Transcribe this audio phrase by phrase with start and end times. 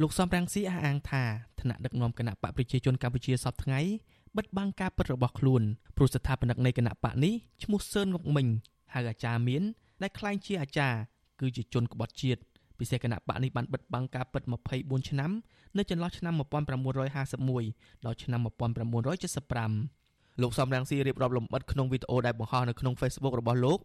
[0.00, 1.22] លោកសំរងស៊ីអះអាងថា
[1.60, 3.80] ថ្នាក់ដឹកនាំគណៈបកប្រជាជនកម្ពុជាសពថ្ងៃ
[4.36, 5.62] បិទបាំងការពិតរបស់ខ្លួន
[5.96, 8.46] ព្រោះស្ថាបនិកនៃគណៈបកនេះឈ្មោះសឿនងុកមិញ
[8.94, 9.62] ហៅអាចារ្យមាន
[10.02, 10.98] ដែលក្លែងជាអាចារ្យ
[11.40, 12.40] គឺជាជនក្បត់ជាតិ
[12.78, 14.42] ពិសេសគណៈបកនេះបានបិទបាំងការពិត
[14.76, 15.30] 24ឆ្នាំ
[15.76, 23.78] នៅចន្លោះឆ្នាំ1951ដល់ឆ្នាំ1975លោកសំរងស៊ីរៀបរាប់លម្អិតក្នុងវីដេអូដែលបង្ហោះនៅក្នុង Facebook របស់លោក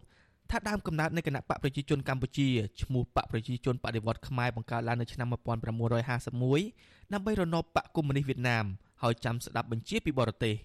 [0.52, 2.48] ថាដើមកំណើតនៃគណៈបកប្រជាជនកម្ពុជា
[2.82, 8.66] ឈ្មោះបកប្រជាជនបដិវត្តខ្មែរបង្កើតឡើងនៅឆ្នាំ1951ដើម្បីរំដោះបកកុម្មុយនីសវៀតណាម
[9.02, 10.56] ហើយចាំស្ដាប់បញ្ជាពីបរទេស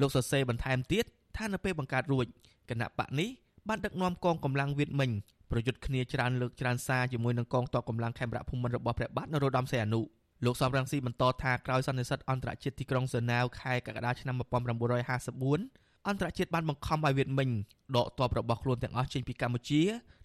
[0.00, 1.04] លោកសរសេរបន្ថែមទៀត
[1.36, 2.26] ថានៅពេលបង្កើតរួច
[2.70, 3.28] គណៈបកនេះ
[3.68, 5.10] បានដឹកនាំកងកម្លាំងវៀតមិញ
[5.50, 10.00] ប្រយុទ្ធគ្នាច្រើនលើកច្រើនសារជាមួយនឹងកងទ័ពកម្លាំងខេមរៈភូមិន្ទរបស់ព្រះបាទនរោត្តមសីហនុ
[10.44, 17.48] លោកសំរងស៊ីបន្តថាក្រោយសន្និសីទអន្តរជាតិទីក្រុងសឺណាវខែកក្កដាឆ្នាំ1954 អន្តរជាតិបានបង្ខំឲ្យវៀតមិញ
[17.96, 19.82] ដកទ័ពរបស់ខ្លួនទាំងអស់ចេញពីកម្ពុជា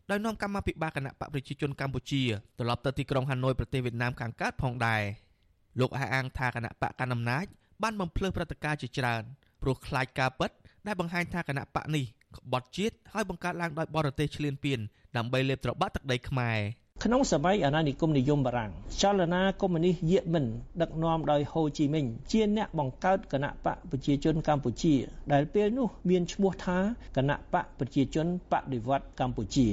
[0.09, 2.21] ដោយនាំកម្មាភិបាលគណៈបកប្រជាជនកម្ពុជា
[2.59, 5.01] ត្រឡប់ទៅទីក្រុងហាណូយប្រទេសវៀតណាមខាងកើតផងដែរ
[5.79, 7.45] លោកអះអាងថាគណៈបកកណ្ដាលអំណាច
[7.83, 9.23] បានបំភ្លឺព្រឹត្តិការណ៍ជាច្រើន
[9.61, 10.51] ព្រោះខ្លាចការពិត
[10.87, 12.05] ដែលបង្ហាញថាគណៈបកនេះ
[12.37, 14.79] ក្បត់ជាតិហើយបង្កើតឡើងដោយបរទេសឈ្លានពាន
[15.17, 16.59] ដើម្បីលេបត្របាក់ទឹកដីខ្មែរ
[17.09, 20.45] ក្នុងសម័យអាណានិគមនិយមបារាំងចលនាកុម្មុយនីសយេមិន
[20.81, 24.93] ដឹកនាំដោយហូជីមិញជាអ្នកបង្កើតគណៈបកប្រជាជនកម្ពុជា
[25.33, 26.77] ដែលពេលនោះមានឈ្មោះថា
[27.17, 29.67] គណៈបកប្រជាជនបដិវត្តកម្ពុជា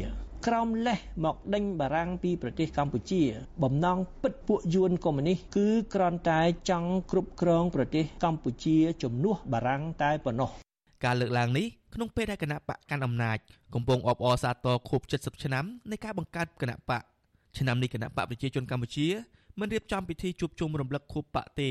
[0.47, 3.23] ក្រោមលេសមកដេញបារាំងពីប្រទេសកម្ពុជា
[3.62, 6.41] បំណងពិតពួកយួនកុម្មុយនីសគឺគ្រាន់តែ
[6.71, 10.51] ចង់គ្រប់គ្រងប្រទេសកម្ពុជាជំនួសបារាំងតែប៉ុណ្ណោះ
[11.05, 13.39] ការលើកឡើងនេះក្នុងពេលដែលគណៈបកកាន់អំណាច
[13.75, 17.03] កំពុងអបអរសាទរខួប70ឆ្នាំនៃការបង្កើតគណៈបក
[17.58, 19.06] ឆ្នាំនេះគណៈបកប្រជាជនកម្ពុជា
[19.60, 21.70] មិនរៀបចំពិធីជួបជុំរំលឹកខួបបកទេ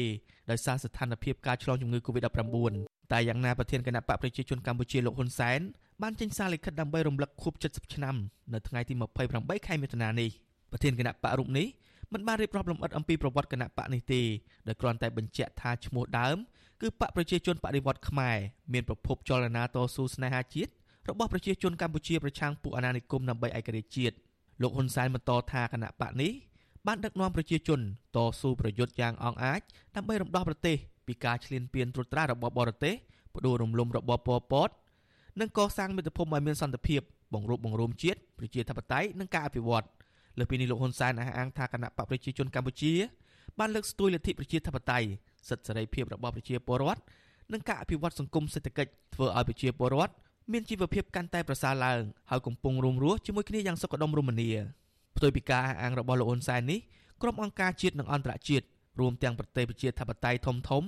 [0.49, 2.73] ដោយសារស្ថានភាពការឆ្លងជំងឺ Covid-19
[3.11, 5.59] តែយ៉ាងណាប្រធានគណៈបកប្រជាជនកម្ពុជាលោកហ៊ុនសែន
[6.01, 8.15] បានចេញសារលិខិតដើម្បីរំលឹកខួប70ឆ្នាំ
[8.53, 8.93] នៅថ្ងៃទី
[9.29, 10.29] 28ខែមិថុនានេះ
[10.71, 11.67] ប្រធានគណៈបករូបនេះ
[12.13, 14.21] មិនបានរៀបរាប់លម្អិតអំពីប្រវត្តិគណៈបកនេះទេ
[14.67, 16.37] ដោយគ្រាន់តែបញ្ជាក់ថាឈ្មោះដើម
[16.81, 18.37] គឺបកប្រជាជនបដិវត្តខ្មែរ
[18.73, 20.71] មានប្រភពចលនាតស៊ូស្នេហាជាតិ
[21.09, 24.15] របស់ប្រជាជនកម្ពុជាប្រឆាំងពួកអាណានិគមដើម្បីឯករាជ្យជាតិ
[24.61, 26.31] លោកហ៊ុនសែនបន្តថាគណៈបកនេះ
[26.87, 27.79] បានដឹកនាំប្រជាជន
[28.15, 29.61] តស៊ូប្រយុទ្ធយ៉ាងអង់អាច
[29.95, 30.77] ដើម្បីរំដោះប្រទេស
[31.07, 32.93] ពីការឈ្លានពានត្រួតត្រារបស់បរទេស
[33.35, 34.69] ផ្ដួលរំលំរបបប៉ុលពត
[35.39, 37.01] និងកសាងមាតុភូមិឲ្យមានសន្តិភាព
[37.33, 39.85] បង្រួបបង្រួមជាតិប្រជាធិបតេយ្យនិងការអភិវឌ្ឍ
[40.39, 42.93] លើពីនេះលោកហ៊ុនសែនអះអាងថាគណៈបកប្រជាជនកម្ពុជា
[43.59, 45.07] បានលើកស្ទួយលទ្ធិប្រជាធិបតេយ្យ
[45.49, 47.01] សិទ្ធិសេរីភាពរបស់ប្រជាពលរដ្ឋ
[47.53, 50.13] និងការអភិវឌ្ឍសង្គមសេដ្ឋកិច្ចធ្វើឲ្យប្រជាពលរដ្ឋ
[50.51, 54.49] មានជីវភាពកាន់តែប្រសើរឡើងហើយកំពុងរួមរស់ជាមួយគ្នាយ៉ាងសុខដុមរមនា
[55.15, 56.79] ផ្ទុយពីការអះអាងរបស់លោកហ៊ុនសែននេះ
[57.21, 58.65] ក្រុមអង្គការជាតិនិងអន្តរជាតិ
[58.99, 60.83] រួមទាំងប្រទេសប្រជាធិបតេយ្យធំធំ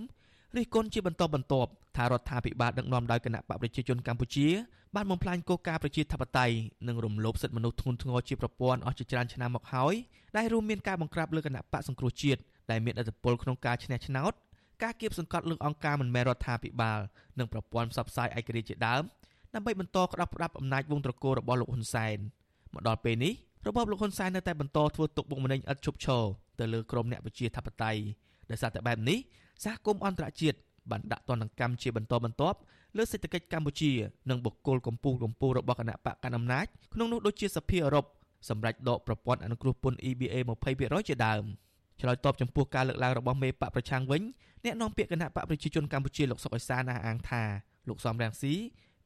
[0.55, 4.47] រិះគន់ជាបន្តបន្ទាប់ថារដ្ឋាភិបាលដឹកនាំដោយគណៈបកប្រជាជនកម្ពុជា
[4.95, 6.55] បានបំផ្លាញគោលការណ៍ប្រជាធិបតេយ្យ
[6.87, 9.93] និងរំលោភសិទ្ធិមនុស្សធ្ងន់ធ្ងរជាប្រព័ន្ធអស់ជាច្រើនឆ្នាំមកហើយ
[10.37, 12.41] ដែលរួមមានការបង្ក្រាបលើគណៈបកសង្គ្រោះជាតិ
[12.71, 14.33] ដែលមានឥទ្ធិពលក្នុងការឈ្នះឆ្នោត
[14.83, 16.99] ការគៀបសង្កត់លើអង្គការមិនមែនរដ្ឋាភិបាល
[17.39, 19.03] និងប្រព័ន្ធផ្សព្វផ្សាយឯករាជ្យជាដើម
[19.55, 22.17] ដើម្បីបន្តក្តាប់ផ្ដាប់អំណាចវងត្រកូលរបស់លោកហ៊ុនសែន
[22.73, 23.33] មកដល់ពេលនេះ
[23.67, 26.23] របបលោកហ៊ុនសែននៅតែបន្តធ្វើទុកបុកម្នេញឥតឈប់ឈរ
[26.59, 28.01] ទៅលើក្រមអ្នកប្រជាធិបតេយ្យ
[28.49, 29.17] ដោយសារតែបែបនេះ
[29.63, 30.57] សហគមន៍អន្តរជាតិ
[30.91, 32.57] បានដាក់ទណ្ឌកម្មជាបន្តបន្ទាប់
[32.97, 33.91] លើសេដ្ឋកិច្ចកម្ពុជា
[34.29, 38.05] និងបុគ្គលកម្ពុជាកម្ពុជារបស់គណៈបកកណ្ដាលអំណាចក្នុងនោះដូចជាសភាអឺរ៉ុប
[38.49, 40.35] សម្រាប់ដកប្រព័ន្ធអនុគ្រោះពន្ធ EBA
[40.73, 41.43] 20%ជាដើម
[42.01, 44.21] ឆ្លើយតបចំពោះការលើកឡើងរបស់មេបកប្រឆាំងវិញ
[44.65, 47.43] អ្នកនាំពាក្យគណៈបកប្រជាជនកម្ពុជាលោកសុកអេសានអះអាងថា
[47.89, 48.53] លោកសំរងស៊ី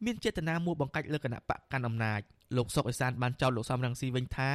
[0.06, 2.22] មានចេតនាមួបង្កាច់លើគណៈបកកាន់អំណាច
[2.58, 4.50] លោកសុកអេសានបានចោទលោកសំរងស៊ីវិញថា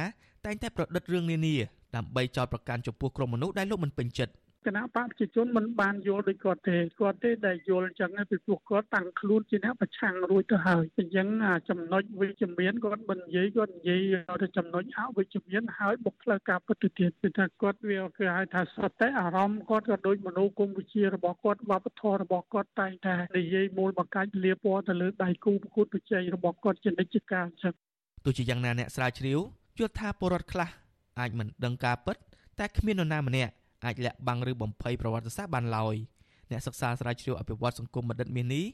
[0.45, 1.55] តែងតែប្រឌិតរឿងនានា
[1.95, 4.33] ដើម្បីចោទប្រកាន់ចំពោះក្រុមមនុស្សដែលលោកមិនពេញចិត្ត
[4.65, 11.27] គណៈបកប្រជាជនមិនបានយល់ដូចគាត់ទេគាត់ទេដែលយល់អញ្ចឹងពីព្រោះគាត់តាំងខ្លួនជាអ្នកប្រឆាំងរួចទៅហើយអញ្ចឹង
[11.69, 27.73] ចំណុចវិជ្ជមានគាត់មិននិយាយគាត់និយាយទៅចំណុចអវិជ្ជមានហើយបុកផ្លូវការពិតទៅទៀតគឺថាគាត់វាគឺហៅថាសតិអារម្មណ៍គាត់ក៏ដូចមនោគមវិជ្ជារបស់គាត់វប្បធម៌របស់គាត់តែងតែនិយាយមូលបង្កាច់លាពណ៌ទៅលើដៃគូប្រកួតប្រជែងរបស់គាត់ជានិច្ចកាលអញ្ចឹង
[28.25, 29.39] ទោះជាយ៉ាងណាអ្នកស្រាវជ្រាវ
[29.79, 30.69] យល់ថាពលរដ្ឋខ្លះ
[31.19, 32.17] អាចមិនដឹងការពិត
[32.59, 33.51] តែគ្មាននរណាម្នាក់
[33.85, 35.95] អាចលាក់បាំងឬបំភ័យប្រវត្តិសាស្ត្របានឡើយ
[36.51, 38.65] អ្នកសិក្សាស្រាវជ្រាវអភិវឌ្ឍសង្គមបណ្ឌិតមាសនេះ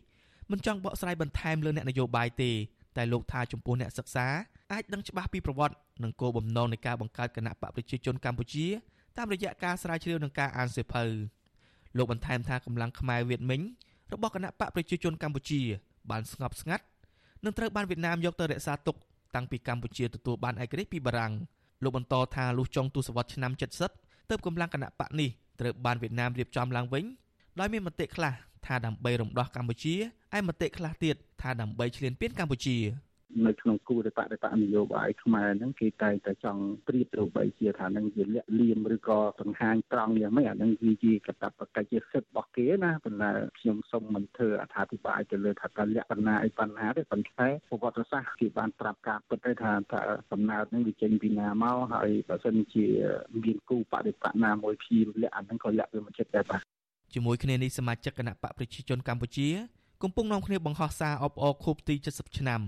[0.51, 2.51] មិនចង់បកស្រាយបន្ថែមលើអ្នកនយោបាយទេ
[2.97, 4.27] តែលោកថាចំពោះអ្នកសិក្សា
[4.71, 8.65] អាចដឹងច្បាស់ពីប្រវត្តិនិងគោលបំណងនៃការបង្កើតគណៈបកប្រជាជនកម្ពុជា
[9.18, 11.03] តាមរយៈការស្រាវជ្រាវនិងការអានសៀវភៅ
[11.97, 13.62] លោកបន្ថែមថាកម្លាំងខ្មែរវៀតមិញ
[14.13, 15.62] របស់គណៈបកប្រជាជនកម្ពុជា
[16.12, 16.86] បានស្ងប់ស្ងាត់
[17.44, 18.95] និងត្រូវបានវៀតណាមយកទៅរក្សាទុក
[19.36, 21.33] តាំងពីកម្ពុជាទទួលបានឯករាជ្យពីបារាំង
[21.83, 25.30] លោកបន្តថាលុះចុងទសវត្សរ៍ឆ្នាំ70 ទើបកម្លាំងគណៈបកនេះ
[25.60, 27.04] ត្រូវបានវៀតណាមរៀបចំឡើងវិញ
[27.60, 28.33] ដោយមានមតិខ្លះ
[28.66, 29.95] ថាដើម្បីរំដោះកម្ពុជា
[30.38, 32.78] ឯមតិខ្លះទៀតថាដើម្បីឈ្លានពានកម្ពុជា
[33.45, 50.01] នៅក្នុងគូរបដិបត្តិនយោបាយខ្មែរហ្នឹងគេតែងតែចង់ព្រៀបទៅបីជាថានឹងជាលាក់លៀមឬក៏សង្ហាញត្រង់យ៉ាងម៉េចអានឹងគឺជាកតបកិច្ចជាសិទ្ធិរបស់គេណាប៉ុន្តែខ្ញុំសូមមិនធ្វើអត្ថាធិប្បាយទៅលើថាតើលក្ខណៈអីបញ្ហាទេប៉ុន្តែប្រវត្តិសាស្ត្រគេបានប្រាប់ការពិតទៅថាតើ
[50.31, 52.86] កំណើតនឹងវាចេញពីណាមកហើយបើសិនជា
[53.44, 56.62] មានគូបដិបត្តិណាមួយព្យាលាក់អានឹងក៏លាក់វាមកចិត្តដែរបាទ
[57.13, 59.50] ជាមួយគ្នានេះសមាជិកគណៈបកប្រជាជនកម្ពុជា
[60.04, 62.62] កំពុងនាំគ្នាបង្ហោះសារអបអរខួបទី70ឆ្នាំ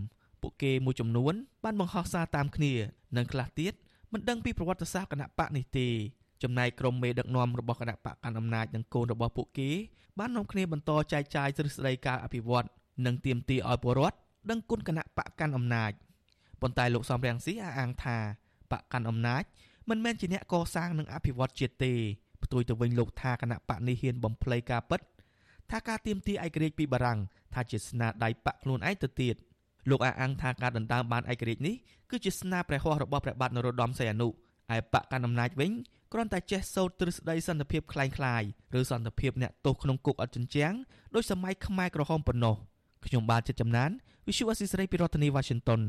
[0.43, 2.73] ពួកគេមួយចំនួនបានបង្ហោះសារតាមគ្នា
[3.17, 3.73] និងខ្លះទៀត
[4.13, 5.87] មិនដឹងពីប្រវត្តិសាស្ត្រគណៈបកនេះទេ
[6.43, 9.69] ចំណែកក្រុមមេដឹកនាំរបស់គណៈបកកាន់អំណាចនិងកូនរបស់ពួកគេ
[10.19, 12.67] បាននាំគ្នាបន្តចែកចាយទ្រឹស្ដីការអភិវឌ្ឍ
[13.05, 14.17] និងទាមទារឲ្យពលរដ្ឋ
[14.49, 15.91] ដឹងគុណគណៈបកកាន់អំណាច
[16.61, 18.17] ប៉ុន្តែលោកសំរងស៊ីអះអាងថា
[18.71, 19.43] បកកាន់អំណាច
[19.89, 21.93] មិនមែនជាអ្នកកសាងនិងអភិវឌ្ឍជាតិទេ
[22.43, 25.01] ផ្ទុយទៅវិញលោកថាគណៈបកនេះហ៊ានបំភ្លៃការពិត
[25.71, 27.19] ថាការទៀមទីឯករាជ្យពីបារាំង
[27.53, 29.35] ថាជាស្នាដៃបកខ្លួនឯងទៅទៀត
[29.90, 31.74] លោកអះអាងថាការដណ្ដើមបានឯករាជ្យនេះ
[32.10, 35.72] គឺជាស្នាព្រះហស្ថរបស់ព្រះបាទនរោត្តមសីហនុឯបកកណ្ដាលអំណាចវិញ
[36.12, 38.46] គ្រាន់តែចេះសូត្រទ្រឹស្ដីសន្តិភាពคล้ายៗ
[38.78, 40.74] ឬសន្តិភាពអ្នកទោសក្នុងគុកអត់ជញ្ជាំង
[41.14, 42.56] ដោយសម័យខ្មែរក្រហមប៉ុណ្ណោះ
[43.06, 43.90] ខ្ញុំបាទចិត្តចំណាន
[44.26, 45.80] Visual Assisray ពីរដ្ឋធានី Washington